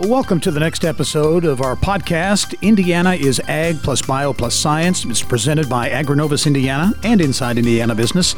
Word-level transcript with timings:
Welcome 0.00 0.40
to 0.40 0.50
the 0.50 0.60
next 0.60 0.84
episode 0.84 1.46
of 1.46 1.62
our 1.62 1.74
podcast, 1.74 2.60
Indiana 2.60 3.14
is 3.14 3.40
Ag 3.48 3.82
plus 3.82 4.02
Bio 4.02 4.34
plus 4.34 4.54
Science. 4.54 5.06
It's 5.06 5.22
presented 5.22 5.70
by 5.70 5.88
AgriNovus 5.88 6.46
Indiana 6.46 6.92
and 7.02 7.18
Inside 7.22 7.56
Indiana 7.56 7.94
Business. 7.94 8.34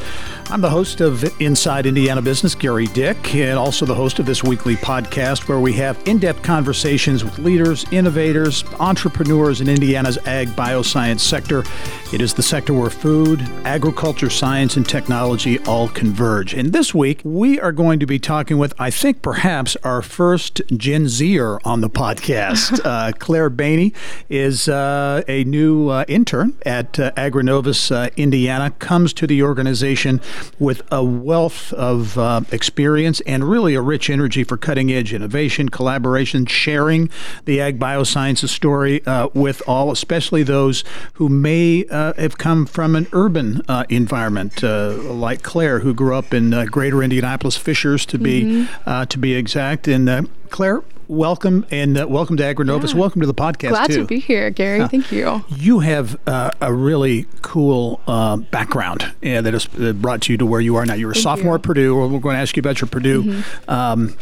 I'm 0.49 0.61
the 0.61 0.69
host 0.69 1.01
of 1.01 1.21
Inside 1.41 1.85
Indiana 1.85 2.21
Business, 2.21 2.55
Gerry 2.55 2.87
Dick, 2.87 3.35
and 3.35 3.59
also 3.59 3.85
the 3.85 3.93
host 3.93 4.19
of 4.19 4.25
this 4.25 4.41
weekly 4.41 4.77
podcast 4.77 5.49
where 5.49 5.59
we 5.59 5.73
have 5.73 6.01
in 6.07 6.17
depth 6.17 6.43
conversations 6.43 7.25
with 7.25 7.37
leaders, 7.39 7.85
innovators, 7.91 8.63
entrepreneurs 8.79 9.59
in 9.59 9.67
Indiana's 9.67 10.17
ag 10.19 10.47
bioscience 10.49 11.19
sector. 11.19 11.65
It 12.13 12.21
is 12.21 12.33
the 12.33 12.41
sector 12.41 12.73
where 12.73 12.89
food, 12.89 13.41
agriculture, 13.65 14.29
science, 14.29 14.77
and 14.77 14.87
technology 14.87 15.59
all 15.65 15.89
converge. 15.89 16.53
And 16.53 16.71
this 16.71 16.95
week, 16.95 17.19
we 17.25 17.59
are 17.59 17.73
going 17.73 17.99
to 17.99 18.05
be 18.05 18.17
talking 18.17 18.57
with, 18.57 18.73
I 18.79 18.91
think, 18.91 19.21
perhaps 19.21 19.75
our 19.83 20.01
first 20.01 20.61
Gen 20.77 21.09
Zer 21.09 21.48
on 21.63 21.81
the 21.81 21.89
podcast. 21.89 22.79
uh, 22.85 23.11
Claire 23.17 23.49
Baney 23.49 23.93
is 24.29 24.67
uh, 24.67 25.23
a 25.27 25.43
new 25.45 25.89
uh, 25.89 26.05
intern 26.07 26.57
at 26.65 26.99
uh, 26.99 27.11
AgriNovus 27.11 27.91
uh, 27.95 28.09
Indiana, 28.15 28.71
comes 28.79 29.13
to 29.13 29.27
the 29.27 29.41
organization 29.43 30.21
with 30.59 30.81
a 30.91 31.03
wealth 31.03 31.73
of 31.73 32.17
uh, 32.17 32.41
experience 32.51 33.21
and 33.21 33.49
really 33.49 33.75
a 33.75 33.81
rich 33.81 34.09
energy 34.09 34.43
for 34.43 34.57
cutting 34.57 34.91
edge 34.91 35.13
innovation, 35.13 35.69
collaboration, 35.69 36.45
sharing 36.45 37.09
the 37.45 37.59
ag 37.59 37.79
biosciences 37.79 38.49
story 38.49 39.01
with 39.33 39.61
all, 39.67 39.91
especially 39.91 40.43
those 40.43 40.83
who 41.13 41.29
may 41.29 41.85
have 41.89 42.37
come 42.37 42.65
from 42.65 42.95
an 42.95 43.07
urban 43.13 43.61
environment, 43.89 44.61
like 44.63 45.43
Claire, 45.43 45.79
who 45.79 45.93
grew 45.93 46.15
up 46.15 46.33
in 46.33 46.51
greater 46.65 47.01
Indianapolis 47.01 47.57
Fishers, 47.57 48.05
to 48.05 48.17
be, 48.17 48.43
mm-hmm. 48.43 49.03
to 49.03 49.17
be 49.17 49.33
exact. 49.33 49.87
And 49.87 50.29
Claire, 50.49 50.83
welcome 51.07 51.65
and 51.71 51.97
uh, 51.97 52.07
welcome 52.07 52.37
to 52.37 52.43
AgriNovus. 52.43 52.93
Yeah. 52.93 52.99
Welcome 52.99 53.21
to 53.21 53.27
the 53.27 53.33
podcast. 53.33 53.69
Glad 53.69 53.87
too. 53.87 53.97
to 53.97 54.05
be 54.05 54.19
here, 54.19 54.49
Gerry. 54.49 54.81
Uh, 54.81 54.87
Thank 54.87 55.11
you. 55.11 55.43
You 55.49 55.79
have 55.79 56.19
uh, 56.27 56.51
a 56.59 56.73
really 56.73 57.27
cool 57.41 58.01
uh, 58.07 58.37
background 58.37 59.11
that 59.21 59.53
has 59.53 59.67
brought 59.93 60.27
you 60.27 60.37
to 60.37 60.45
where 60.45 60.61
you 60.61 60.75
are 60.75 60.85
now. 60.85 60.95
You're 60.95 61.11
a 61.11 61.13
Thank 61.13 61.23
sophomore 61.23 61.53
you. 61.53 61.55
at 61.55 61.63
Purdue. 61.63 61.95
We're 61.95 62.19
going 62.19 62.35
to 62.35 62.41
ask 62.41 62.55
you 62.55 62.61
about 62.61 62.81
your 62.81 62.87
Purdue 62.87 63.23
mm-hmm. 63.23 63.69
um, 63.69 64.15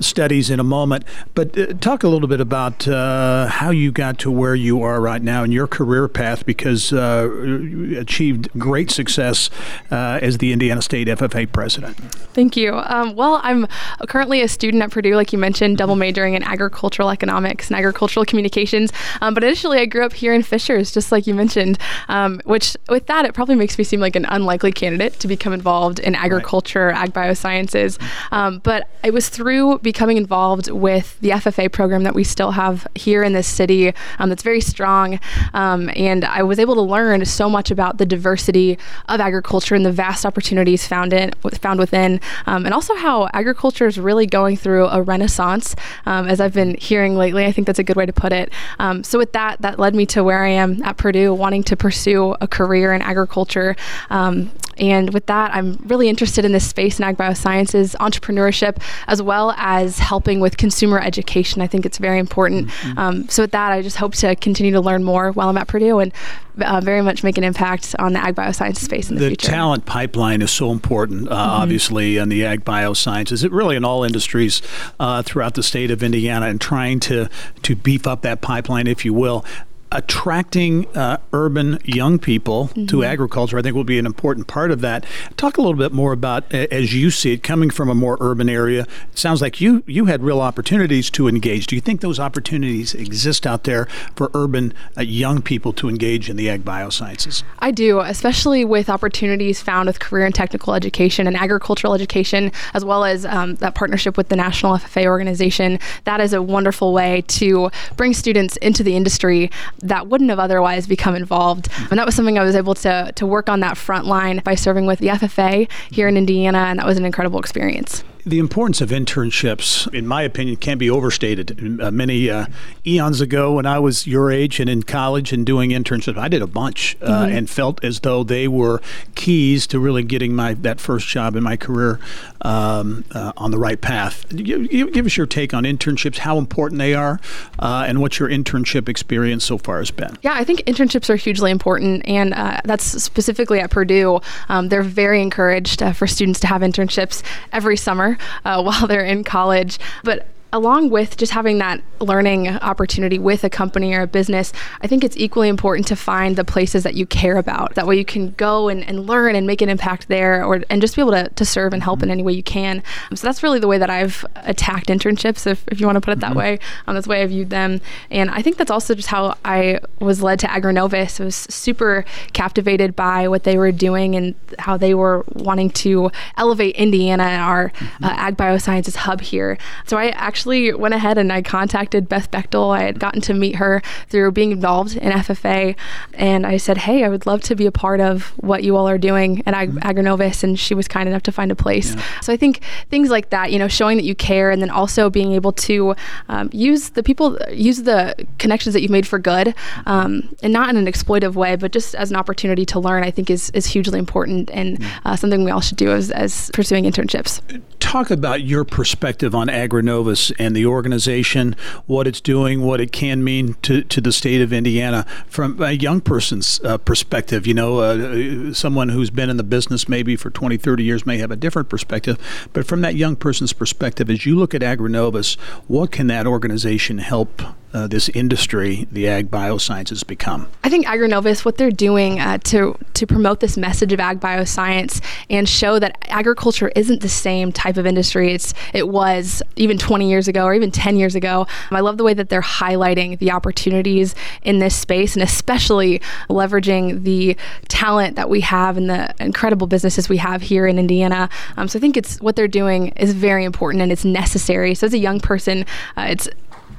studies 0.00 0.50
in 0.50 0.60
a 0.60 0.64
moment. 0.64 1.04
But 1.34 1.58
uh, 1.58 1.74
talk 1.74 2.02
a 2.02 2.08
little 2.08 2.28
bit 2.28 2.40
about 2.40 2.86
uh, 2.86 3.46
how 3.46 3.70
you 3.70 3.92
got 3.92 4.18
to 4.20 4.30
where 4.30 4.54
you 4.54 4.82
are 4.82 5.00
right 5.00 5.22
now 5.22 5.44
in 5.44 5.52
your 5.52 5.66
career 5.66 6.08
path 6.08 6.46
because 6.46 6.92
uh, 6.92 7.28
you 7.32 7.98
achieved 7.98 8.48
great 8.58 8.90
success 8.90 9.50
uh, 9.90 10.18
as 10.22 10.38
the 10.38 10.52
Indiana 10.52 10.82
State 10.82 11.08
FFA 11.08 11.50
president. 11.50 11.96
Thank 12.34 12.56
you. 12.56 12.74
Um, 12.74 13.14
well, 13.14 13.40
I'm 13.42 13.66
currently 14.08 14.42
a 14.42 14.48
student 14.48 14.82
at 14.82 14.90
Purdue, 14.90 15.14
like 15.14 15.32
you 15.32 15.38
mentioned, 15.38 15.78
double 15.78 15.96
majoring 15.96 16.34
in 16.34 16.42
agricultural 16.42 17.10
economics 17.10 17.68
and 17.68 17.76
agricultural 17.76 18.24
communications. 18.24 18.92
Um, 19.20 19.34
but 19.34 19.44
initially, 19.44 19.78
I 19.78 19.86
grew 19.86 20.04
up 20.04 20.12
here 20.12 20.34
in 20.34 20.42
Fishers, 20.42 20.92
just 20.92 21.12
like 21.12 21.26
you 21.26 21.34
mentioned, 21.34 21.78
um, 22.08 22.40
which 22.44 22.76
with 22.88 23.06
that, 23.06 23.24
it 23.24 23.34
probably 23.34 23.54
makes 23.54 23.78
me 23.78 23.84
seem 23.84 24.00
like 24.00 24.16
an 24.16 24.26
unlikely 24.26 24.72
candidate 24.72 25.18
to 25.20 25.28
become 25.28 25.52
involved 25.52 25.98
in 25.98 26.14
agriculture, 26.14 26.88
right. 26.88 27.08
ag 27.08 27.12
biosciences. 27.12 28.00
Um, 28.32 28.58
but 28.58 28.88
it 29.02 29.12
was 29.12 29.28
through 29.28 29.73
becoming 29.78 30.16
involved 30.16 30.70
with 30.70 31.18
the 31.20 31.30
FFA 31.30 31.70
program 31.70 32.02
that 32.04 32.14
we 32.14 32.24
still 32.24 32.52
have 32.52 32.86
here 32.94 33.22
in 33.22 33.32
this 33.32 33.46
city 33.46 33.92
um, 34.18 34.28
that's 34.28 34.42
very 34.42 34.60
strong. 34.60 35.20
Um, 35.52 35.90
and 35.96 36.24
I 36.24 36.42
was 36.42 36.58
able 36.58 36.74
to 36.74 36.82
learn 36.82 37.24
so 37.24 37.48
much 37.48 37.70
about 37.70 37.98
the 37.98 38.06
diversity 38.06 38.78
of 39.08 39.20
agriculture 39.20 39.74
and 39.74 39.84
the 39.84 39.92
vast 39.92 40.24
opportunities 40.24 40.86
found 40.86 41.12
in 41.12 41.32
found 41.54 41.78
within, 41.78 42.20
um, 42.46 42.64
and 42.64 42.74
also 42.74 42.94
how 42.94 43.28
agriculture 43.32 43.86
is 43.86 43.98
really 43.98 44.26
going 44.26 44.56
through 44.56 44.86
a 44.86 45.02
renaissance, 45.02 45.74
um, 46.06 46.26
as 46.26 46.40
I've 46.40 46.54
been 46.54 46.76
hearing 46.76 47.16
lately. 47.16 47.44
I 47.44 47.52
think 47.52 47.66
that's 47.66 47.78
a 47.78 47.84
good 47.84 47.96
way 47.96 48.06
to 48.06 48.12
put 48.12 48.32
it. 48.32 48.52
Um, 48.78 49.04
so 49.04 49.18
with 49.18 49.32
that, 49.32 49.60
that 49.62 49.78
led 49.78 49.94
me 49.94 50.06
to 50.06 50.24
where 50.24 50.44
I 50.44 50.50
am 50.50 50.82
at 50.82 50.96
Purdue, 50.96 51.34
wanting 51.34 51.62
to 51.64 51.76
pursue 51.76 52.34
a 52.40 52.48
career 52.48 52.92
in 52.92 53.02
agriculture. 53.02 53.76
Um, 54.10 54.50
and 54.78 55.12
with 55.12 55.26
that, 55.26 55.54
I'm 55.54 55.76
really 55.84 56.08
interested 56.08 56.44
in 56.44 56.52
this 56.52 56.68
space 56.68 56.98
in 56.98 57.04
ag 57.04 57.16
biosciences, 57.16 57.94
entrepreneurship, 57.96 58.82
as 59.06 59.22
well 59.22 59.52
as 59.56 59.98
helping 59.98 60.40
with 60.40 60.56
consumer 60.56 61.00
education. 61.00 61.62
I 61.62 61.66
think 61.66 61.86
it's 61.86 61.98
very 61.98 62.18
important. 62.18 62.68
Mm-hmm. 62.68 62.98
Um, 62.98 63.28
so 63.28 63.42
with 63.42 63.52
that, 63.52 63.72
I 63.72 63.82
just 63.82 63.96
hope 63.96 64.14
to 64.16 64.34
continue 64.36 64.72
to 64.72 64.80
learn 64.80 65.04
more 65.04 65.32
while 65.32 65.48
I'm 65.48 65.58
at 65.58 65.68
Purdue 65.68 65.98
and 65.98 66.12
uh, 66.60 66.80
very 66.80 67.02
much 67.02 67.24
make 67.24 67.36
an 67.36 67.44
impact 67.44 67.96
on 67.98 68.12
the 68.12 68.20
ag 68.20 68.34
bioscience 68.34 68.76
space 68.76 69.10
in 69.10 69.16
the, 69.16 69.22
the 69.22 69.28
future. 69.28 69.46
The 69.46 69.52
talent 69.52 69.86
pipeline 69.86 70.42
is 70.42 70.50
so 70.50 70.70
important, 70.70 71.28
uh, 71.28 71.32
mm-hmm. 71.32 71.62
obviously, 71.62 72.16
in 72.16 72.28
the 72.28 72.44
ag 72.44 72.64
biosciences. 72.64 73.44
It 73.44 73.52
really 73.52 73.76
in 73.76 73.84
all 73.84 74.04
industries 74.04 74.62
uh, 75.00 75.22
throughout 75.22 75.54
the 75.54 75.62
state 75.62 75.90
of 75.90 76.02
Indiana, 76.02 76.46
and 76.46 76.60
trying 76.60 77.00
to 77.00 77.28
to 77.62 77.76
beef 77.76 78.06
up 78.06 78.22
that 78.22 78.40
pipeline, 78.40 78.86
if 78.86 79.04
you 79.04 79.12
will 79.12 79.44
attracting 79.94 80.86
uh, 80.96 81.18
urban 81.32 81.78
young 81.84 82.18
people 82.18 82.66
mm-hmm. 82.68 82.86
to 82.86 83.04
agriculture, 83.04 83.58
I 83.58 83.62
think, 83.62 83.74
will 83.74 83.84
be 83.84 83.98
an 83.98 84.06
important 84.06 84.48
part 84.48 84.70
of 84.70 84.80
that. 84.80 85.06
Talk 85.36 85.56
a 85.56 85.62
little 85.62 85.78
bit 85.78 85.92
more 85.92 86.12
about, 86.12 86.52
as 86.52 86.92
you 86.92 87.10
see 87.10 87.32
it, 87.32 87.42
coming 87.42 87.70
from 87.70 87.88
a 87.88 87.94
more 87.94 88.18
urban 88.20 88.48
area. 88.48 88.82
It 89.12 89.18
sounds 89.18 89.40
like 89.40 89.60
you 89.60 89.82
you 89.86 90.06
had 90.06 90.22
real 90.22 90.40
opportunities 90.40 91.10
to 91.10 91.28
engage. 91.28 91.66
Do 91.66 91.76
you 91.76 91.80
think 91.80 92.00
those 92.00 92.18
opportunities 92.18 92.94
exist 92.94 93.46
out 93.46 93.64
there 93.64 93.86
for 94.16 94.30
urban 94.34 94.74
uh, 94.96 95.02
young 95.02 95.40
people 95.40 95.72
to 95.74 95.88
engage 95.88 96.28
in 96.28 96.36
the 96.36 96.50
ag 96.50 96.64
biosciences? 96.64 97.42
I 97.60 97.70
do, 97.70 98.00
especially 98.00 98.64
with 98.64 98.90
opportunities 98.90 99.62
found 99.62 99.86
with 99.86 100.00
career 100.00 100.26
and 100.26 100.34
technical 100.34 100.74
education 100.74 101.26
and 101.26 101.36
agricultural 101.36 101.94
education, 101.94 102.50
as 102.74 102.84
well 102.84 103.04
as 103.04 103.24
um, 103.24 103.54
that 103.56 103.74
partnership 103.74 104.16
with 104.16 104.28
the 104.28 104.36
National 104.36 104.76
FFA 104.76 105.06
organization. 105.06 105.78
That 106.04 106.20
is 106.20 106.32
a 106.32 106.42
wonderful 106.42 106.92
way 106.92 107.22
to 107.28 107.70
bring 107.96 108.12
students 108.12 108.56
into 108.56 108.82
the 108.82 108.96
industry 108.96 109.50
that 109.84 110.08
wouldn't 110.08 110.30
have 110.30 110.38
otherwise 110.38 110.86
become 110.86 111.14
involved. 111.14 111.70
Mm-hmm. 111.70 111.86
And 111.90 111.98
that 111.98 112.06
was 112.06 112.14
something 112.14 112.38
I 112.38 112.44
was 112.44 112.56
able 112.56 112.74
to, 112.76 113.12
to 113.14 113.26
work 113.26 113.48
on 113.48 113.60
that 113.60 113.76
front 113.76 114.06
line 114.06 114.40
by 114.44 114.54
serving 114.54 114.86
with 114.86 114.98
the 114.98 115.08
FFA 115.08 115.70
here 115.90 116.08
in 116.08 116.16
Indiana, 116.16 116.58
and 116.58 116.78
that 116.78 116.86
was 116.86 116.98
an 116.98 117.04
incredible 117.04 117.38
experience. 117.38 118.02
The 118.26 118.38
importance 118.38 118.80
of 118.80 118.88
internships, 118.88 119.92
in 119.92 120.06
my 120.06 120.22
opinion, 120.22 120.56
can't 120.56 120.80
be 120.80 120.88
overstated. 120.88 121.80
Uh, 121.80 121.90
many 121.90 122.30
uh, 122.30 122.46
eons 122.86 123.20
ago, 123.20 123.52
when 123.52 123.66
I 123.66 123.78
was 123.78 124.06
your 124.06 124.32
age 124.32 124.60
and 124.60 124.70
in 124.70 124.82
college 124.82 125.30
and 125.30 125.44
doing 125.44 125.70
internships, 125.70 126.16
I 126.16 126.28
did 126.28 126.40
a 126.40 126.46
bunch 126.46 126.96
uh, 127.02 127.24
mm-hmm. 127.24 127.36
and 127.36 127.50
felt 127.50 127.84
as 127.84 128.00
though 128.00 128.24
they 128.24 128.48
were 128.48 128.80
keys 129.14 129.66
to 129.66 129.78
really 129.78 130.02
getting 130.02 130.34
my 130.34 130.54
that 130.54 130.80
first 130.80 131.06
job 131.06 131.36
in 131.36 131.42
my 131.42 131.58
career 131.58 132.00
um, 132.40 133.04
uh, 133.12 133.32
on 133.36 133.50
the 133.50 133.58
right 133.58 133.80
path. 133.80 134.26
Give, 134.34 134.70
give, 134.70 135.04
us 135.04 135.18
your 135.18 135.26
take 135.26 135.52
on 135.52 135.64
internships, 135.64 136.18
how 136.18 136.38
important 136.38 136.78
they 136.78 136.94
are, 136.94 137.20
uh, 137.58 137.84
and 137.86 138.00
what 138.00 138.18
your 138.18 138.30
internship 138.30 138.88
experience 138.88 139.44
so 139.44 139.58
far 139.58 139.78
has 139.78 139.90
been. 139.90 140.16
Yeah, 140.22 140.32
I 140.32 140.44
think 140.44 140.60
internships 140.60 141.10
are 141.10 141.16
hugely 141.16 141.50
important, 141.50 142.06
and 142.08 142.32
uh, 142.32 142.62
that's 142.64 142.84
specifically 142.84 143.60
at 143.60 143.70
Purdue. 143.70 144.20
Um, 144.48 144.70
they're 144.70 144.82
very 144.82 145.20
encouraged 145.20 145.82
for 145.94 146.06
students 146.06 146.40
to 146.40 146.46
have 146.46 146.62
internships 146.62 147.22
every 147.52 147.76
summer 147.76 148.13
uh, 148.44 148.62
while 148.62 148.86
they're 148.86 149.04
in 149.04 149.24
college. 149.24 149.78
But 150.02 150.26
along 150.54 150.88
with 150.88 151.16
just 151.16 151.32
having 151.32 151.58
that 151.58 151.82
learning 152.00 152.48
opportunity 152.48 153.18
with 153.18 153.42
a 153.42 153.50
company 153.50 153.92
or 153.92 154.02
a 154.02 154.06
business, 154.06 154.52
I 154.80 154.86
think 154.86 155.02
it's 155.02 155.16
equally 155.16 155.48
important 155.48 155.88
to 155.88 155.96
find 155.96 156.36
the 156.36 156.44
places 156.44 156.84
that 156.84 156.94
you 156.94 157.06
care 157.06 157.36
about. 157.38 157.74
That 157.74 157.88
way 157.88 157.96
you 157.96 158.04
can 158.04 158.30
go 158.32 158.68
and, 158.68 158.84
and 158.88 159.04
learn 159.04 159.34
and 159.34 159.48
make 159.48 159.62
an 159.62 159.68
impact 159.68 160.06
there 160.06 160.44
or 160.44 160.62
and 160.70 160.80
just 160.80 160.94
be 160.94 161.02
able 161.02 161.10
to, 161.10 161.28
to 161.28 161.44
serve 161.44 161.72
and 161.72 161.82
help 161.82 161.98
mm-hmm. 161.98 162.04
in 162.04 162.10
any 162.12 162.22
way 162.22 162.34
you 162.34 162.42
can. 162.44 162.84
So 163.14 163.26
that's 163.26 163.42
really 163.42 163.58
the 163.58 163.66
way 163.66 163.78
that 163.78 163.90
I've 163.90 164.24
attacked 164.36 164.86
internships, 164.86 165.44
if, 165.44 165.64
if 165.66 165.80
you 165.80 165.86
want 165.86 165.96
to 165.96 166.00
put 166.00 166.12
it 166.12 166.20
that 166.20 166.30
mm-hmm. 166.30 166.38
way. 166.38 166.58
Um, 166.86 166.94
that's 166.94 167.06
the 167.06 167.10
way 167.10 167.22
I 167.22 167.26
viewed 167.26 167.50
them. 167.50 167.80
And 168.12 168.30
I 168.30 168.40
think 168.40 168.56
that's 168.56 168.70
also 168.70 168.94
just 168.94 169.08
how 169.08 169.36
I 169.44 169.80
was 169.98 170.22
led 170.22 170.38
to 170.40 170.46
AgriNovus. 170.46 171.20
I 171.20 171.24
was 171.24 171.34
super 171.34 172.04
captivated 172.32 172.94
by 172.94 173.26
what 173.26 173.42
they 173.42 173.58
were 173.58 173.72
doing 173.72 174.14
and 174.14 174.36
how 174.60 174.76
they 174.76 174.94
were 174.94 175.24
wanting 175.32 175.70
to 175.70 176.12
elevate 176.36 176.76
Indiana 176.76 177.24
and 177.24 177.42
our 177.42 177.70
mm-hmm. 177.70 178.04
uh, 178.04 178.14
ag 178.16 178.36
biosciences 178.36 178.94
hub 178.94 179.20
here. 179.20 179.58
So 179.86 179.96
I 179.96 180.10
actually 180.10 180.43
actually 180.44 180.74
went 180.74 180.92
ahead 180.92 181.16
and 181.16 181.32
I 181.32 181.40
contacted 181.40 182.06
Beth 182.06 182.30
Bechtel. 182.30 182.76
I 182.76 182.82
had 182.82 182.98
gotten 183.00 183.22
to 183.22 183.32
meet 183.32 183.56
her 183.56 183.80
through 184.08 184.32
being 184.32 184.52
involved 184.52 184.94
in 184.94 185.10
FFA, 185.10 185.74
and 186.12 186.46
I 186.46 186.58
said, 186.58 186.76
"Hey, 186.76 187.02
I 187.02 187.08
would 187.08 187.24
love 187.24 187.40
to 187.42 187.56
be 187.56 187.64
a 187.64 187.72
part 187.72 187.98
of 188.00 188.34
what 188.36 188.62
you 188.62 188.76
all 188.76 188.86
are 188.86 188.98
doing 188.98 189.42
at 189.46 189.54
Ag- 189.54 189.72
mm-hmm. 189.72 190.44
And 190.44 190.58
she 190.60 190.74
was 190.74 190.86
kind 190.86 191.08
enough 191.08 191.22
to 191.22 191.32
find 191.32 191.50
a 191.50 191.54
place. 191.54 191.94
Yeah. 191.94 192.02
So 192.20 192.32
I 192.32 192.36
think 192.36 192.60
things 192.90 193.08
like 193.08 193.30
that, 193.30 193.52
you 193.52 193.58
know, 193.58 193.68
showing 193.68 193.96
that 193.96 194.04
you 194.04 194.14
care, 194.14 194.50
and 194.50 194.60
then 194.60 194.68
also 194.68 195.08
being 195.08 195.32
able 195.32 195.52
to 195.52 195.94
um, 196.28 196.50
use 196.52 196.90
the 196.90 197.02
people, 197.02 197.38
use 197.50 197.82
the 197.84 198.14
connections 198.38 198.74
that 198.74 198.82
you've 198.82 198.90
made 198.90 199.06
for 199.06 199.18
good, 199.18 199.54
um, 199.86 200.28
and 200.42 200.52
not 200.52 200.68
in 200.68 200.76
an 200.76 200.86
exploitive 200.86 201.34
way, 201.34 201.56
but 201.56 201.72
just 201.72 201.94
as 201.94 202.10
an 202.10 202.16
opportunity 202.16 202.66
to 202.66 202.78
learn, 202.78 203.02
I 203.02 203.10
think 203.10 203.30
is 203.30 203.50
is 203.50 203.66
hugely 203.66 203.98
important 203.98 204.50
and 204.50 204.78
mm-hmm. 204.78 205.08
uh, 205.08 205.16
something 205.16 205.42
we 205.44 205.50
all 205.50 205.62
should 205.62 205.78
do 205.78 205.90
as, 205.90 206.10
as 206.10 206.50
pursuing 206.52 206.84
internships. 206.84 207.40
Talk 207.78 208.10
about 208.10 208.42
your 208.42 208.64
perspective 208.64 209.34
on 209.34 209.48
AgriNovus 209.48 210.33
and 210.38 210.54
the 210.54 210.66
organization, 210.66 211.56
what 211.86 212.06
it's 212.06 212.20
doing, 212.20 212.62
what 212.62 212.80
it 212.80 212.92
can 212.92 213.22
mean 213.24 213.54
to, 213.62 213.82
to 213.82 214.00
the 214.00 214.12
state 214.12 214.40
of 214.40 214.52
Indiana 214.52 215.06
from 215.26 215.62
a 215.62 215.72
young 215.72 216.00
person's 216.00 216.60
uh, 216.64 216.78
perspective. 216.78 217.46
You 217.46 217.54
know, 217.54 217.78
uh, 217.78 218.52
someone 218.54 218.90
who's 218.90 219.10
been 219.10 219.30
in 219.30 219.36
the 219.36 219.44
business 219.44 219.88
maybe 219.88 220.16
for 220.16 220.30
20, 220.30 220.56
30 220.56 220.84
years 220.84 221.06
may 221.06 221.18
have 221.18 221.30
a 221.30 221.36
different 221.36 221.68
perspective, 221.68 222.18
but 222.52 222.66
from 222.66 222.80
that 222.82 222.96
young 222.96 223.16
person's 223.16 223.52
perspective, 223.52 224.10
as 224.10 224.26
you 224.26 224.36
look 224.36 224.54
at 224.54 224.62
AgriNovus, 224.62 225.38
what 225.68 225.90
can 225.90 226.06
that 226.08 226.26
organization 226.26 226.98
help 226.98 227.42
uh, 227.74 227.88
this 227.88 228.08
industry, 228.10 228.86
the 228.90 229.08
ag 229.08 229.30
biosciences, 229.30 230.06
become? 230.06 230.48
I 230.62 230.70
think 230.70 230.86
AgriNovus, 230.86 231.44
what 231.44 231.58
they're 231.58 231.70
doing 231.70 232.20
uh, 232.20 232.38
to 232.44 232.78
to 232.94 233.06
promote 233.06 233.40
this 233.40 233.56
message 233.56 233.92
of 233.92 233.98
ag 233.98 234.20
bioscience 234.20 235.02
and 235.28 235.48
show 235.48 235.80
that 235.80 235.98
agriculture 236.08 236.70
isn't 236.76 237.02
the 237.02 237.08
same 237.08 237.50
type 237.50 237.76
of 237.76 237.86
industry 237.86 238.32
it's 238.32 238.54
it 238.72 238.88
was 238.88 239.42
even 239.56 239.76
20 239.76 240.08
years 240.08 240.28
ago 240.28 240.44
or 240.44 240.54
even 240.54 240.70
10 240.70 240.96
years 240.96 241.14
ago. 241.14 241.46
I 241.70 241.80
love 241.80 241.96
the 241.96 242.04
way 242.04 242.14
that 242.14 242.28
they're 242.28 242.40
highlighting 242.40 243.18
the 243.18 243.32
opportunities 243.32 244.14
in 244.42 244.60
this 244.60 244.76
space 244.76 245.14
and 245.14 245.22
especially 245.22 246.00
leveraging 246.30 247.02
the 247.02 247.36
talent 247.68 248.14
that 248.14 248.30
we 248.30 248.40
have 248.42 248.76
and 248.76 248.88
the 248.88 249.12
incredible 249.18 249.66
businesses 249.66 250.08
we 250.08 250.18
have 250.18 250.42
here 250.42 250.66
in 250.66 250.78
Indiana. 250.78 251.28
Um, 251.56 251.66
so 251.66 251.78
I 251.78 251.80
think 251.80 251.96
it's 251.96 252.20
what 252.20 252.36
they're 252.36 252.46
doing 252.46 252.88
is 252.88 253.12
very 253.12 253.44
important 253.44 253.82
and 253.82 253.90
it's 253.90 254.04
necessary. 254.04 254.74
So 254.74 254.86
as 254.86 254.94
a 254.94 254.98
young 254.98 255.18
person, 255.18 255.66
uh, 255.96 256.06
it's 256.08 256.28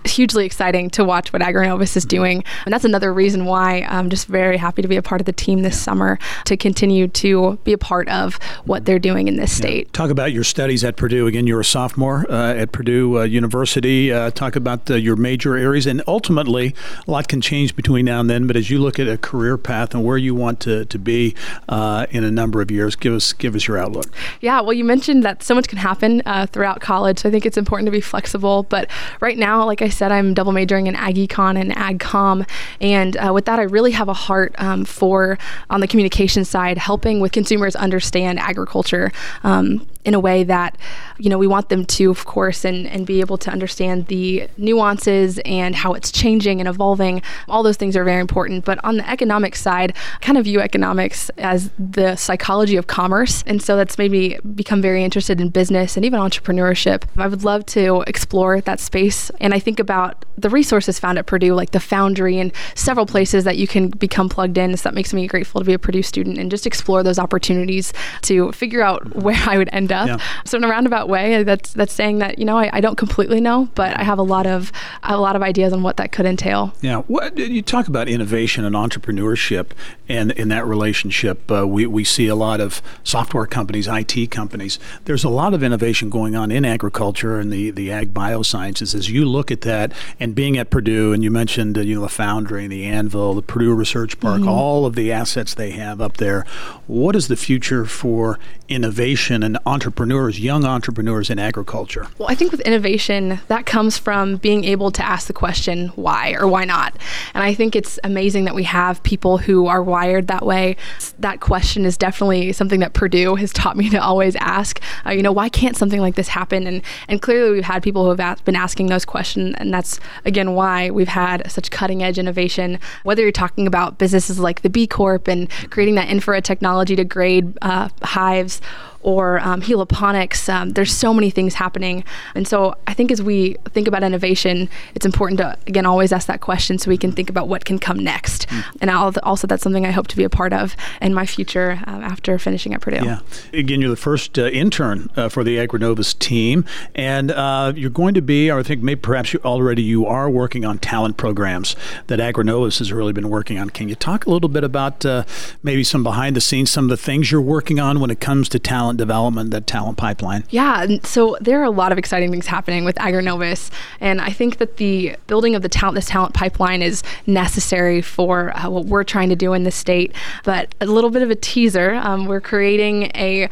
hugely 0.05 0.45
exciting 0.45 0.89
to 0.91 1.03
watch 1.03 1.33
what 1.33 1.41
AgriNovus 1.41 1.95
is 1.97 2.05
doing. 2.05 2.43
And 2.65 2.73
that's 2.73 2.85
another 2.85 3.13
reason 3.13 3.45
why 3.45 3.85
I'm 3.89 4.09
just 4.09 4.27
very 4.27 4.57
happy 4.57 4.81
to 4.81 4.87
be 4.87 4.97
a 4.97 5.01
part 5.01 5.21
of 5.21 5.25
the 5.25 5.33
team 5.33 5.61
this 5.61 5.79
summer 5.79 6.19
to 6.45 6.57
continue 6.57 7.07
to 7.07 7.57
be 7.63 7.73
a 7.73 7.77
part 7.77 8.07
of 8.09 8.35
what 8.65 8.85
they're 8.85 8.99
doing 8.99 9.27
in 9.27 9.35
this 9.37 9.55
state. 9.55 9.87
Yeah. 9.87 9.91
Talk 9.93 10.09
about 10.09 10.31
your 10.31 10.43
studies 10.43 10.83
at 10.83 10.95
Purdue. 10.95 11.27
Again, 11.27 11.47
you're 11.47 11.59
a 11.59 11.65
sophomore 11.65 12.25
uh, 12.29 12.53
at 12.53 12.71
Purdue 12.71 13.19
uh, 13.19 13.23
University. 13.23 14.11
Uh, 14.11 14.31
talk 14.31 14.55
about 14.55 14.89
uh, 14.89 14.95
your 14.95 15.15
major 15.15 15.55
areas. 15.55 15.85
And 15.85 16.01
ultimately, 16.07 16.75
a 17.07 17.11
lot 17.11 17.27
can 17.27 17.41
change 17.41 17.75
between 17.75 18.05
now 18.05 18.19
and 18.19 18.29
then. 18.29 18.47
But 18.47 18.55
as 18.55 18.69
you 18.69 18.79
look 18.79 18.99
at 18.99 19.07
a 19.07 19.17
career 19.17 19.57
path 19.57 19.93
and 19.93 20.03
where 20.03 20.17
you 20.17 20.35
want 20.35 20.59
to, 20.61 20.85
to 20.85 20.99
be 20.99 21.35
uh, 21.69 22.05
in 22.11 22.23
a 22.23 22.31
number 22.31 22.61
of 22.61 22.71
years, 22.71 22.95
give 22.95 23.13
us, 23.13 23.33
give 23.33 23.55
us 23.55 23.67
your 23.67 23.77
outlook. 23.77 24.13
Yeah, 24.41 24.61
well, 24.61 24.73
you 24.73 24.83
mentioned 24.83 25.23
that 25.23 25.43
so 25.43 25.55
much 25.55 25.67
can 25.67 25.77
happen 25.77 26.21
uh, 26.25 26.47
throughout 26.47 26.81
college. 26.81 27.19
So 27.19 27.29
I 27.29 27.31
think 27.31 27.45
it's 27.45 27.57
important 27.57 27.87
to 27.87 27.91
be 27.91 28.01
flexible. 28.01 28.63
But 28.63 28.89
right 29.19 29.37
now, 29.37 29.65
like 29.65 29.81
I 29.81 29.89
said, 29.95 30.11
I'm 30.11 30.33
double 30.33 30.51
majoring 30.51 30.87
in 30.87 30.95
ag 30.95 31.15
econ 31.15 31.59
and 31.59 31.75
ag 31.77 31.99
com. 31.99 32.45
And 32.79 33.17
uh, 33.17 33.31
with 33.33 33.45
that, 33.45 33.59
I 33.59 33.63
really 33.63 33.91
have 33.91 34.09
a 34.09 34.13
heart 34.13 34.53
um, 34.57 34.85
for, 34.85 35.37
on 35.69 35.79
the 35.79 35.87
communication 35.87 36.45
side, 36.45 36.77
helping 36.77 37.19
with 37.19 37.31
consumers 37.31 37.75
understand 37.75 38.39
agriculture 38.39 39.11
um, 39.43 39.87
in 40.05 40.13
a 40.13 40.19
way 40.19 40.43
that, 40.43 40.77
you 41.17 41.29
know, 41.29 41.37
we 41.37 41.47
want 41.47 41.69
them 41.69 41.83
to, 41.83 42.11
of 42.11 42.25
course, 42.25 42.63
and, 42.63 42.87
and 42.87 43.05
be 43.05 43.19
able 43.19 43.37
to 43.39 43.49
understand 43.49 44.05
the 44.07 44.47
nuances 44.57 45.39
and 45.39 45.75
how 45.75 45.93
it's 45.93 46.11
changing 46.11 46.59
and 46.61 46.69
evolving. 46.69 47.21
All 47.49 47.63
those 47.63 47.75
things 47.75 47.97
are 47.97 48.03
very 48.03 48.21
important. 48.21 48.65
But 48.65 48.81
on 48.83 48.97
the 48.97 49.09
economic 49.09 49.55
side, 49.55 49.93
I 50.15 50.17
kind 50.19 50.37
of 50.37 50.45
view 50.45 50.61
economics 50.61 51.29
as 51.37 51.71
the 51.79 52.15
psychology 52.15 52.77
of 52.77 52.85
commerce. 52.85 53.43
And 53.47 53.61
so 53.61 53.75
that's 53.75 53.97
made 53.97 54.11
me 54.11 54.37
become 54.53 54.81
very 54.81 55.03
interested 55.03 55.41
in 55.41 55.49
business 55.49 55.97
and 55.97 56.05
even 56.05 56.19
entrepreneurship. 56.19 57.03
I 57.17 57.27
would 57.27 57.43
love 57.43 57.65
to 57.67 58.03
explore 58.05 58.61
that 58.61 58.79
space. 58.79 59.31
And 59.41 59.53
I 59.53 59.59
think 59.59 59.79
about 59.79 60.23
the 60.37 60.49
resources 60.49 60.99
found 60.99 61.17
at 61.17 61.25
Purdue, 61.25 61.55
like 61.55 61.71
the 61.71 61.79
Foundry 61.79 62.37
and 62.39 62.51
several 62.75 63.07
places 63.07 63.43
that 63.45 63.57
you 63.57 63.67
can 63.67 63.89
become 63.89 64.29
plugged 64.29 64.57
in. 64.57 64.77
So 64.77 64.89
that 64.89 64.93
makes 64.93 65.13
me 65.13 65.25
grateful 65.25 65.61
to 65.61 65.65
be 65.65 65.73
a 65.73 65.79
Purdue 65.79 66.03
student 66.03 66.37
and 66.37 66.51
just 66.51 66.67
explore 66.67 67.01
those 67.01 67.17
opportunities 67.17 67.91
to 68.23 68.51
figure 68.51 68.83
out 68.83 69.15
where 69.23 69.41
I 69.47 69.57
would 69.57 69.69
end 69.73 69.91
up. 69.91 69.94
Yeah. 70.03 70.17
So 70.43 70.57
in 70.57 70.63
a 70.63 70.67
roundabout 70.67 71.07
way, 71.07 71.43
that's 71.43 71.73
that's 71.73 71.93
saying 71.93 72.19
that 72.19 72.37
you 72.39 72.45
know 72.45 72.57
I, 72.57 72.69
I, 72.73 72.81
don't 72.81 72.97
completely 72.97 73.39
know, 73.39 73.69
but 73.75 73.97
I 73.97 74.03
have 74.03 74.19
a 74.19 74.23
lot 74.23 74.45
of 74.45 74.71
a 75.03 75.17
lot 75.17 75.35
of 75.35 75.41
ideas 75.41 75.71
on 75.73 75.83
what 75.83 75.97
that 75.97 76.11
could 76.11 76.25
entail. 76.25 76.73
Yeah, 76.81 76.99
what 77.01 77.37
you 77.37 77.61
talk 77.61 77.87
about 77.87 78.07
innovation 78.07 78.65
and 78.65 78.75
entrepreneurship, 78.75 79.71
and 80.09 80.31
in 80.31 80.49
that 80.49 80.65
relationship, 80.65 81.49
uh, 81.51 81.67
we 81.67 81.85
we 81.85 82.03
see 82.03 82.27
a 82.27 82.35
lot 82.35 82.59
of 82.59 82.81
software 83.03 83.45
companies, 83.45 83.87
IT 83.87 84.31
companies. 84.31 84.79
There's 85.05 85.23
a 85.23 85.29
lot 85.29 85.53
of 85.53 85.63
innovation 85.63 86.09
going 86.09 86.35
on 86.35 86.51
in 86.51 86.65
agriculture 86.65 87.39
and 87.39 87.51
the 87.51 87.71
the 87.71 87.91
ag 87.91 88.13
biosciences. 88.13 88.93
As 88.95 89.09
you 89.09 89.25
look 89.25 89.51
at 89.51 89.61
that 89.61 89.93
and 90.19 90.35
being 90.35 90.57
at 90.57 90.69
Purdue, 90.69 91.13
and 91.13 91.23
you 91.23 91.31
mentioned 91.31 91.77
uh, 91.77 91.81
you 91.81 91.95
know 91.95 92.01
the 92.01 92.09
Foundry, 92.09 92.67
the 92.67 92.85
Anvil, 92.85 93.35
the 93.35 93.41
Purdue 93.41 93.73
Research 93.73 94.19
Park, 94.19 94.41
mm-hmm. 94.41 94.49
all 94.49 94.85
of 94.85 94.95
the 94.95 95.11
assets 95.11 95.53
they 95.53 95.71
have 95.71 96.01
up 96.01 96.17
there. 96.17 96.45
What 96.87 97.15
is 97.15 97.27
the 97.27 97.35
future 97.35 97.85
for 97.85 98.39
innovation 98.67 99.43
and 99.43 99.57
entrepreneurs, 99.85 100.39
young 100.39 100.65
entrepreneurs 100.65 101.29
in 101.29 101.37
agriculture? 101.37 102.07
Well, 102.17 102.27
I 102.27 102.33
think 102.33 102.51
with 102.51 102.61
innovation, 102.61 103.39
that 103.49 103.67
comes 103.67 103.99
from 103.99 104.37
being 104.37 104.63
able 104.63 104.89
to 104.89 105.05
ask 105.05 105.27
the 105.27 105.33
question 105.33 105.89
why 105.89 106.33
or 106.33 106.47
why 106.47 106.65
not. 106.65 106.97
And 107.35 107.43
I 107.43 107.53
think 107.53 107.75
it's 107.75 107.99
amazing 108.03 108.45
that 108.45 108.55
we 108.55 108.63
have 108.63 109.03
people 109.03 109.37
who 109.37 109.67
are 109.67 109.83
wired 109.83 110.25
that 110.27 110.43
way. 110.43 110.75
That 111.19 111.39
question 111.39 111.85
is 111.85 111.97
definitely 111.97 112.51
something 112.51 112.79
that 112.79 112.93
Purdue 112.93 113.35
has 113.35 113.53
taught 113.53 113.77
me 113.77 113.91
to 113.91 113.97
always 113.97 114.35
ask. 114.37 114.81
Uh, 115.05 115.11
you 115.11 115.21
know, 115.21 115.31
why 115.31 115.49
can't 115.49 115.77
something 115.77 116.01
like 116.01 116.15
this 116.15 116.29
happen? 116.29 116.65
And 116.65 116.81
and 117.07 117.21
clearly 117.21 117.51
we've 117.51 117.63
had 117.63 117.83
people 117.83 118.05
who 118.05 118.15
have 118.15 118.43
been 118.43 118.55
asking 118.55 118.87
those 118.87 119.05
questions, 119.05 119.53
and 119.59 119.71
that's 119.71 119.99
again 120.25 120.55
why 120.55 120.89
we've 120.89 121.07
had 121.07 121.51
such 121.51 121.69
cutting 121.69 122.01
edge 122.01 122.17
innovation. 122.17 122.79
Whether 123.03 123.21
you're 123.21 123.31
talking 123.31 123.67
about 123.67 123.99
businesses 123.99 124.39
like 124.39 124.63
the 124.63 124.69
Bee 124.71 124.87
Corp 124.87 125.27
and 125.27 125.47
creating 125.69 125.93
that 125.95 126.09
infrared 126.09 126.43
technology 126.43 126.95
to 126.95 127.03
grade 127.03 127.55
uh, 127.61 127.89
hives 128.01 128.61
or 129.05 129.39
um, 129.41 129.61
Heliponix. 129.61 130.49
Um, 130.51 130.71
there's 130.71 130.91
so 130.91 131.13
many 131.13 131.29
things 131.29 131.53
happening. 131.53 132.03
And 132.33 132.47
so 132.47 132.75
I 132.87 132.95
think 132.95 133.11
as 133.11 133.21
we 133.21 133.55
think 133.69 133.87
about 133.87 134.01
innovation, 134.01 134.67
it's 134.95 135.05
important 135.05 135.37
to, 135.37 135.55
again, 135.67 135.85
always 135.85 136.11
ask 136.11 136.27
that 136.27 136.41
question 136.41 136.79
so 136.79 136.89
we 136.89 136.97
can 136.97 137.11
think 137.11 137.29
about 137.29 137.47
what 137.47 137.65
can 137.65 137.77
come 137.77 137.99
next. 137.99 138.47
Mm. 138.49 138.63
And 138.81 138.91
I'll, 138.91 139.13
also, 139.21 139.45
that's 139.45 139.61
something 139.61 139.85
I 139.85 139.91
hope 139.91 140.07
to 140.07 140.17
be 140.17 140.23
a 140.23 140.29
part 140.29 140.53
of 140.53 140.75
in 141.01 141.13
my 141.13 141.27
future 141.27 141.79
uh, 141.85 141.91
after 141.91 142.39
finishing 142.39 142.73
at 142.73 142.81
Purdue. 142.81 143.05
Yeah. 143.05 143.19
Again, 143.53 143.79
you're 143.79 143.91
the 143.91 143.95
first 143.95 144.39
uh, 144.39 144.45
intern 144.47 145.11
uh, 145.15 145.29
for 145.29 145.43
the 145.43 145.57
AgriNovus 145.57 146.17
team, 146.17 146.65
and 146.95 147.29
uh, 147.29 147.73
you're 147.75 147.91
going 147.91 148.15
to 148.15 148.23
be, 148.23 148.49
or 148.49 148.59
I 148.59 148.63
think 148.63 148.81
maybe 148.81 149.01
perhaps 149.01 149.33
you 149.33 149.39
already 149.45 149.83
you 149.83 150.07
are 150.07 150.31
working 150.31 150.65
on 150.65 150.79
talent 150.79 151.17
programs 151.17 151.75
that 152.07 152.17
AgriNovus 152.19 152.79
has 152.79 152.91
really 152.91 153.13
been 153.13 153.29
working 153.29 153.59
on. 153.59 153.69
Can 153.69 153.87
you 153.87 153.95
talk 153.95 154.25
a 154.25 154.31
little 154.31 154.49
bit 154.49 154.63
about 154.63 155.05
uh, 155.05 155.25
maybe 155.61 155.83
some 155.83 156.03
behind 156.03 156.35
the 156.35 156.41
scenes, 156.41 156.71
some 156.71 156.85
of 156.85 156.89
the 156.89 156.97
things 156.97 157.31
you're 157.31 157.39
working 157.39 157.79
on 157.79 157.99
when 157.99 158.09
it 158.09 158.19
comes 158.19 158.49
to 158.49 158.57
talent? 158.57 158.94
Talent 158.95 158.97
development, 158.97 159.51
that 159.51 159.67
talent 159.67 159.97
pipeline? 159.97 160.43
Yeah, 160.49 160.97
so 161.03 161.37
there 161.41 161.59
are 161.61 161.63
a 161.63 161.71
lot 161.71 161.91
of 161.91 161.97
exciting 161.97 162.31
things 162.31 162.47
happening 162.47 162.85
with 162.85 162.95
AgriNovus, 162.95 163.71
and 163.99 164.21
I 164.21 164.31
think 164.31 164.57
that 164.57 164.77
the 164.77 165.15
building 165.27 165.55
of 165.55 165.61
the 165.61 165.69
talent, 165.69 165.95
this 165.95 166.07
talent 166.07 166.33
pipeline, 166.33 166.81
is 166.81 167.03
necessary 167.27 168.01
for 168.01 168.55
uh, 168.57 168.69
what 168.69 168.85
we're 168.85 169.03
trying 169.03 169.29
to 169.29 169.35
do 169.35 169.53
in 169.53 169.63
the 169.63 169.71
state. 169.71 170.13
But 170.43 170.73
a 170.81 170.85
little 170.85 171.09
bit 171.09 171.21
of 171.21 171.29
a 171.29 171.35
teaser: 171.35 171.95
um, 171.95 172.25
we're 172.25 172.41
creating 172.41 173.11
a 173.15 173.49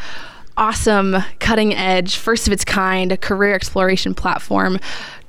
awesome, 0.56 1.16
cutting 1.40 1.74
edge, 1.74 2.18
first 2.18 2.48
of 2.48 2.54
its 2.54 2.64
kind 2.64 3.20
career 3.22 3.56
exploration 3.56 4.14
platform 4.14 4.80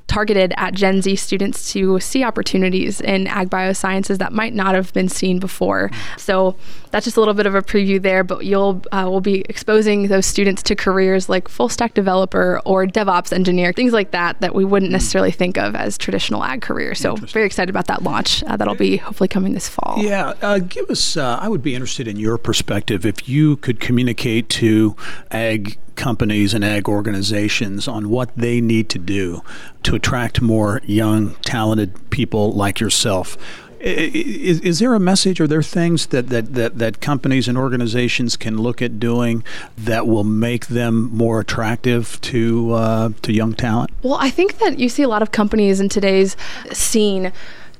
targeted 0.07 0.53
at 0.57 0.73
Gen 0.73 1.01
Z 1.01 1.15
students 1.15 1.71
to 1.73 1.99
see 1.99 2.23
opportunities 2.23 3.01
in 3.01 3.27
ag 3.27 3.49
biosciences 3.49 4.17
that 4.19 4.31
might 4.31 4.53
not 4.53 4.75
have 4.75 4.93
been 4.93 5.09
seen 5.09 5.39
before. 5.39 5.91
So 6.17 6.55
that's 6.91 7.05
just 7.05 7.17
a 7.17 7.19
little 7.19 7.33
bit 7.33 7.45
of 7.45 7.55
a 7.55 7.61
preview 7.61 8.01
there, 8.01 8.23
but 8.23 8.45
you'll 8.45 8.81
uh, 8.91 9.07
we'll 9.09 9.21
be 9.21 9.41
exposing 9.49 10.07
those 10.07 10.25
students 10.25 10.63
to 10.63 10.75
careers 10.75 11.27
like 11.27 11.47
full 11.47 11.69
stack 11.69 11.93
developer 11.93 12.61
or 12.65 12.85
DevOps 12.85 13.33
engineer, 13.33 13.73
things 13.73 13.93
like 13.93 14.11
that 14.11 14.39
that 14.41 14.55
we 14.55 14.63
wouldn't 14.63 14.91
necessarily 14.91 15.31
think 15.31 15.57
of 15.57 15.75
as 15.75 15.97
traditional 15.97 16.43
ag 16.43 16.61
careers. 16.61 16.99
So 16.99 17.15
very 17.15 17.45
excited 17.45 17.69
about 17.69 17.87
that 17.87 18.03
launch. 18.03 18.43
Uh, 18.43 18.55
that'll 18.57 18.75
be 18.75 18.97
hopefully 18.97 19.27
coming 19.27 19.53
this 19.53 19.67
fall. 19.67 19.95
Yeah, 19.97 20.33
uh, 20.41 20.59
give 20.59 20.89
us. 20.89 21.17
Uh, 21.17 21.37
I 21.41 21.49
would 21.49 21.61
be 21.61 21.75
interested 21.75 22.07
in 22.07 22.17
your 22.17 22.37
perspective 22.37 23.05
if 23.05 23.27
you 23.27 23.57
could 23.57 23.79
communicate 23.79 24.49
to 24.49 24.95
ag 25.31 25.77
companies 25.95 26.53
and 26.53 26.63
ag 26.63 26.87
organizations 26.87 27.87
on 27.87 28.09
what 28.09 28.29
they 28.35 28.61
need 28.61 28.89
to 28.89 28.99
do 28.99 29.41
to 29.83 29.95
attract 29.95 30.41
more 30.41 30.81
young, 30.85 31.35
talented 31.41 32.09
people 32.09 32.51
like 32.51 32.79
yourself. 32.79 33.37
Is, 33.79 34.61
is 34.61 34.79
there 34.79 34.95
a 34.95 34.99
message? 34.99 35.39
Are 35.39 35.45
there 35.45 35.61
things 35.61 36.07
that, 36.07 36.29
that, 36.29 36.55
that, 36.55 36.79
that 36.79 37.01
companies 37.01 37.47
and 37.47 37.55
organizations 37.55 38.35
can 38.35 38.57
look 38.57 38.81
at 38.81 38.99
doing 38.99 39.43
that 39.77 40.07
will 40.07 40.23
make 40.23 40.67
them 40.67 41.15
more 41.15 41.41
attractive 41.41 42.19
to 42.21 42.71
uh, 42.71 43.09
to 43.21 43.31
young 43.31 43.53
talent? 43.53 43.91
Well, 44.01 44.15
I 44.15 44.31
think 44.31 44.57
that 44.57 44.79
you 44.79 44.89
see 44.89 45.03
a 45.03 45.07
lot 45.07 45.21
of 45.21 45.31
companies 45.31 45.79
in 45.79 45.89
today's 45.89 46.35
scene 46.71 47.31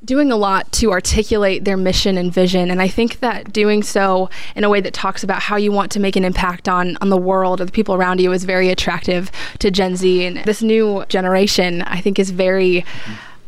doing 0.06 0.32
a 0.32 0.36
lot 0.36 0.70
to 0.72 0.92
articulate 0.92 1.64
their 1.64 1.76
mission 1.76 2.16
and 2.16 2.32
vision. 2.32 2.70
And 2.70 2.80
I 2.80 2.88
think 2.88 3.20
that 3.20 3.52
doing 3.52 3.82
so 3.82 4.30
in 4.54 4.64
a 4.64 4.70
way 4.70 4.80
that 4.80 4.94
talks 4.94 5.22
about 5.22 5.42
how 5.42 5.56
you 5.56 5.72
want 5.72 5.92
to 5.92 6.00
make 6.00 6.16
an 6.16 6.24
impact 6.24 6.68
on, 6.68 6.96
on 7.00 7.10
the 7.10 7.16
world 7.18 7.60
or 7.60 7.64
the 7.64 7.72
people 7.72 7.94
around 7.94 8.20
you 8.20 8.32
is 8.32 8.44
very 8.44 8.70
attractive 8.70 9.30
to 9.58 9.70
Gen 9.70 9.96
Z. 9.96 10.24
And 10.24 10.38
this 10.44 10.62
new 10.62 11.04
generation, 11.08 11.82
I 11.82 12.00
think, 12.00 12.18
is 12.18 12.30
very 12.30 12.84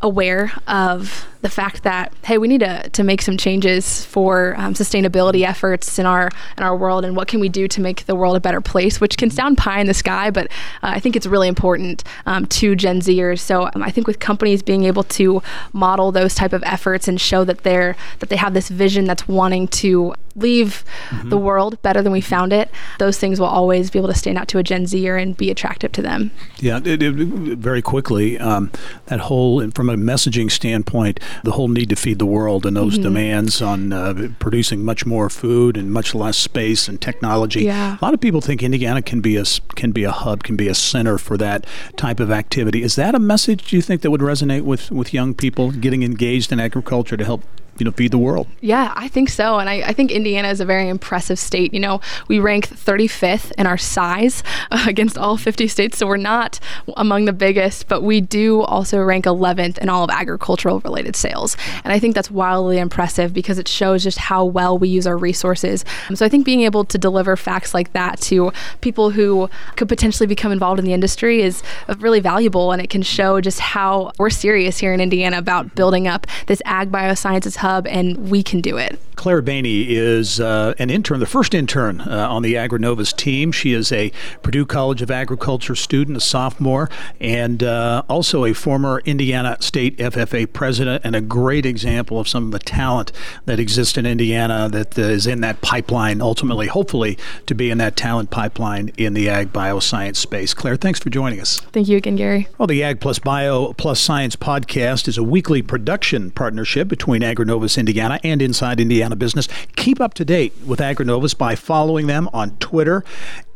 aware 0.03 0.53
of 0.67 1.27
the 1.41 1.49
fact 1.49 1.83
that 1.85 2.13
hey, 2.25 2.39
we 2.39 2.49
need 2.49 2.61
to, 2.61 2.89
to 2.91 3.05
make 3.05 3.23
some 3.23 3.37
changes 3.37 4.05
for 4.05 4.55
um, 4.59 4.75
sustainability 4.75 5.47
efforts 5.47 5.99
in 5.99 6.07
our 6.07 6.31
in 6.57 6.63
our 6.63 6.77
world, 6.77 7.05
and 7.05 7.17
what 7.17 7.29
can 7.29 7.41
we 7.41 7.49
do 7.49 7.69
to 7.69 7.81
make 7.81 8.07
the 8.07 8.15
world 8.15 8.37
a 8.37 8.41
better 8.41 8.61
place? 8.61 9.01
Which 9.01 9.17
can 9.17 9.31
sound 9.31 9.59
pie 9.59 9.81
in 9.81 9.87
the 9.87 9.95
sky, 9.95 10.31
but 10.31 10.47
uh, 10.83 10.93
I 10.95 11.01
think 11.01 11.17
it's 11.17 11.27
really 11.27 11.49
important 11.49 12.05
um, 12.27 12.47
to 12.47 12.75
Gen 12.75 13.01
Zers. 13.01 13.41
So 13.41 13.71
um, 13.75 13.83
I 13.83 13.91
think 13.91 14.07
with 14.07 14.19
companies 14.19 14.63
being 14.63 14.85
able 14.85 15.05
to 15.05 15.43
model 15.73 16.13
those 16.13 16.35
type 16.35 16.53
of 16.53 16.63
efforts 16.65 17.09
and 17.09 17.21
show 17.21 17.45
that 17.45 17.63
they're 17.63 17.97
that 18.19 18.29
they 18.29 18.37
have 18.37 18.55
this 18.55 18.69
vision 18.69 19.05
that's 19.05 19.29
wanting 19.29 19.69
to 19.69 20.15
leave 20.39 20.85
mm-hmm. 21.09 21.29
the 21.29 21.37
world 21.37 21.81
better 21.83 22.03
than 22.03 22.13
we 22.13 22.21
found 22.21 22.53
it, 22.53 22.71
those 22.99 23.19
things 23.19 23.41
will 23.41 23.47
always 23.47 23.91
be 23.91 23.99
able 23.99 24.09
to 24.09 24.15
stand 24.15 24.39
out 24.39 24.49
to 24.49 24.59
a 24.59 24.63
Gen 24.63 24.87
Zer 24.87 25.17
and 25.17 25.37
be 25.37 25.51
attractive 25.51 25.93
to 25.93 26.03
them. 26.03 26.31
Yeah, 26.59 26.81
it, 26.85 27.03
it, 27.03 27.13
very 27.13 27.83
quickly, 27.83 28.39
um, 28.39 28.71
that 29.07 29.21
whole, 29.21 29.69
from 29.73 29.89
a 29.89 29.97
messaging 29.97 30.51
standpoint, 30.51 31.21
the 31.45 31.53
whole 31.53 31.69
need 31.69 31.89
to 31.91 31.97
feed 31.97 32.19
the 32.19 32.27
world 32.27 32.67
and 32.67 32.77
those 32.77 32.95
mm-hmm. 32.95 33.03
demands 33.03 33.63
on 33.63 33.93
uh, 33.93 34.29
producing 34.39 34.85
much 34.85 35.07
more 35.07 35.29
food 35.29 35.77
and 35.77 35.93
much 35.93 36.15
less 36.15 36.37
space 36.37 36.89
and 36.89 37.01
technology. 37.01 37.65
Yeah. 37.65 37.97
A 38.01 38.05
lot 38.05 38.15
of 38.15 38.21
people 38.21 38.41
think 38.41 38.63
Indiana 38.63 39.03
can 39.03 39.21
be 39.21 39.37
a 39.37 39.45
can 39.75 39.93
be 39.93 40.05
a 40.05 40.13
hub, 40.13 40.43
can 40.43 40.57
be 40.57 40.69
a 40.69 40.75
center 40.75 41.19
for 41.19 41.37
that 41.37 41.67
type 41.97 42.21
of 42.21 42.31
activity. 42.31 42.83
Is 42.83 42.97
that 42.97 43.15
a 43.15 43.19
message 43.19 43.73
you 43.73 43.83
think 43.83 44.03
that 44.03 44.11
would 44.11 44.21
resonate 44.21 44.63
with 44.63 44.91
with 44.91 45.15
young 45.15 45.35
people 45.35 45.71
getting 45.71 46.03
engaged 46.03 46.53
in 46.53 46.61
agriculture 46.61 47.17
to 47.17 47.25
help 47.25 47.43
you 47.79 47.85
know 47.85 47.93
feed 47.93 48.11
the 48.11 48.19
world. 48.19 48.47
Yeah, 48.61 48.93
I 48.97 49.09
think 49.09 49.29
so, 49.29 49.59
and 49.59 49.69
I, 49.69 49.83
I 49.83 49.93
think 49.93 50.11
Indiana 50.11 50.49
is 50.49 50.61
a 50.61 50.65
very 50.65 50.89
impressive 50.89 51.39
state. 51.39 51.73
You 51.73 51.81
know, 51.81 52.01
we 52.27 52.39
rank 52.39 52.69
35th 52.69 53.53
in 53.59 53.67
our 53.67 53.79
size 53.79 54.43
uh, 54.71 54.85
against 54.87 55.17
all 55.17 55.37
50 55.37 55.69
states, 55.69 55.99
so 55.99 56.07
we're 56.07 56.17
not 56.17 56.61
among 56.97 57.25
the 57.25 57.33
biggest, 57.33 57.89
but 57.89 58.03
we 58.03 58.21
do 58.21 58.63
also 58.63 59.01
rank 59.01 59.25
11th 59.25 59.79
in 59.79 59.89
all 59.89 60.05
of 60.05 60.11
agricultural 60.11 60.81
related 60.81 61.17
sales, 61.17 61.57
and 61.85 61.93
I 61.93 61.99
think 61.99 62.15
that's 62.15 62.31
wildly 62.31 62.79
impressive 62.79 63.33
because 63.33 63.59
it 63.59 63.69
shows 63.69 64.03
just 64.03 64.19
how 64.19 64.45
well 64.45 64.77
we 64.79 64.89
use 64.89 65.07
our 65.07 65.17
resources. 65.17 65.85
Um, 66.09 66.17
so 66.17 66.27
I 66.27 66.29
think 66.29 66.45
being 66.45 66.63
able 66.63 66.85
to 66.85 66.99
deliver 66.99 67.37
facts 67.37 67.75
like 67.75 67.93
that 67.93 68.21
to 68.23 68.53
people 68.81 69.11
who 69.11 69.49
could 69.77 69.89
potentially 69.89 70.27
become 70.27 70.53
involved 70.53 70.79
in 70.79 70.85
the 70.85 70.93
industry 70.93 71.43
is 71.43 71.63
uh, 71.89 71.95
really 71.99 72.21
valuable, 72.21 72.73
and 72.73 72.83
it 72.83 72.91
can 72.91 73.03
show 73.03 73.41
just 73.41 73.61
how 73.61 74.13
we're 74.19 74.31
serious 74.31 74.79
here 74.79 74.93
in 74.93 75.01
Indiana 75.01 75.39
about 75.39 75.75
building 75.75 76.09
up 76.09 76.27
this 76.47 76.61
ag 76.65 76.91
biosciences 76.91 77.57
hub 77.57 77.68
hub, 77.69 77.87
and 77.87 78.31
we 78.31 78.43
can 78.43 78.61
do 78.61 78.77
it. 78.77 78.99
Claire 79.19 79.43
Baney 79.43 79.89
is 79.89 80.39
uh, 80.39 80.75
an 80.79 80.91
intern, 80.91 81.19
the 81.19 81.27
first 81.27 81.53
intern 81.53 82.01
uh, 82.03 82.29
on 82.31 82.43
the 82.43 82.55
AgriNovus 82.55 83.15
team. 83.17 83.51
She 83.51 83.73
is 83.73 83.91
a 83.91 84.13
Purdue 84.43 84.65
College 84.65 85.03
of 85.03 85.11
Agriculture 85.11 85.75
student, 85.75 86.17
a 86.17 86.21
sophomore, 86.21 86.89
and 87.21 87.65
uh, 87.65 88.05
also 88.09 88.45
a 88.45 88.53
former 88.53 89.03
Indiana 89.05 89.57
State 89.59 89.99
FFA 89.99 90.51
president, 90.53 91.05
and 91.05 91.17
a 91.17 91.21
great 91.21 91.67
example 91.67 92.21
of 92.21 92.29
some 92.29 92.45
of 92.45 92.53
the 92.53 92.61
talent 92.61 93.11
that 93.45 93.59
exists 93.59 93.99
in 93.99 94.07
Indiana 94.07 94.69
that 94.69 94.97
uh, 94.97 95.03
is 95.03 95.27
in 95.27 95.41
that 95.41 95.61
pipeline, 95.63 96.21
ultimately, 96.21 96.69
hopefully, 96.69 97.19
to 97.47 97.57
be 97.57 97.71
in 97.71 97.79
that 97.79 97.97
talent 97.97 98.31
pipeline 98.31 98.93
in 98.97 99.15
the 99.15 99.29
ag 99.29 99.53
bioscience 99.53 100.17
space. 100.17 100.55
Claire, 100.55 100.77
thanks 100.77 101.01
for 101.01 101.11
joining 101.11 101.41
us. 101.41 101.59
Thank 101.73 101.89
you 101.89 101.97
again, 101.97 102.17
Gerry. 102.17 102.47
Well, 102.57 102.69
the 102.69 102.85
Ag 102.85 103.01
Plus 103.01 103.19
Bio 103.19 103.73
Plus 103.73 103.99
Science 103.99 104.37
podcast 104.37 105.09
is 105.09 105.19
a 105.19 105.25
weekly 105.25 105.61
production 105.61 106.31
partnership 106.31 106.87
between 106.87 107.25
AgriNovus 107.59 107.79
Indiana 107.79 108.21
and 108.23 108.41
Inside 108.41 108.81
Indiana 108.81 109.17
business. 109.17 109.49
Keep 109.77 110.01
up 110.01 110.15
to 110.15 110.25
date 110.25 110.53
with 110.65 110.81
AgriNovus 110.81 111.37
by 111.37 111.55
following 111.55 112.07
them 112.07 112.29
on 112.33 112.57
Twitter 112.59 113.05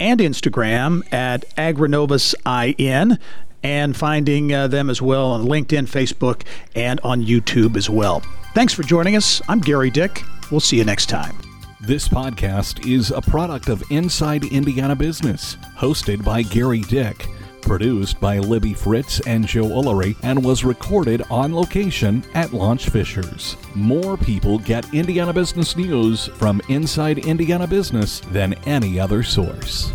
and 0.01 0.21
Instagram 0.21 1.03
at 1.13 1.49
AgriNovusIN 1.57 3.19
and 3.65 3.97
finding 3.97 4.53
uh, 4.53 4.67
them 4.67 4.91
as 4.91 5.01
well 5.01 5.31
on 5.31 5.45
LinkedIn, 5.45 5.89
Facebook, 5.89 6.43
and 6.75 6.99
on 7.05 7.23
YouTube 7.23 7.77
as 7.77 7.89
well. 7.89 8.21
Thanks 8.55 8.75
for 8.75 8.83
joining 8.83 9.15
us. 9.17 9.41
I'm 9.49 9.63
Gerry 9.63 9.91
Dick. 9.91 10.23
We'll 10.51 10.61
see 10.61 10.79
you 10.79 10.85
next 10.85 11.07
time. 11.07 11.37
This 11.81 12.09
podcast 12.09 12.87
is 12.87 13.11
a 13.11 13.21
product 13.21 13.69
of 13.69 13.83
Inside 13.91 14.45
Indiana 14.45 14.95
Business, 14.95 15.57
hosted 15.77 16.25
by 16.25 16.43
Gerry 16.43 16.81
Dick 16.83 17.29
produced 17.62 18.21
by 18.21 18.38
Libby 18.38 18.75
Fritz 18.75 19.21
and 19.26 19.47
Joe 19.47 19.64
Ullery, 19.64 20.16
and 20.23 20.45
was 20.45 20.64
recorded 20.64 21.23
on 21.31 21.54
location 21.54 22.23
at 22.35 22.52
Launch 22.52 22.90
Fishers. 22.90 23.57
More 23.75 24.16
people 24.16 24.59
get 24.59 24.92
Indiana 24.92 25.33
business 25.33 25.76
news 25.76 26.26
from 26.26 26.61
Inside 26.69 27.19
Indiana 27.19 27.66
Business 27.66 28.21
than 28.33 28.54
any 28.66 29.00
other 29.00 29.23
source. 29.23 29.92